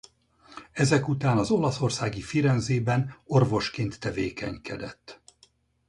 [0.71, 5.21] Ezek után az olaszországi Firenzében orvosként tevékenykedett.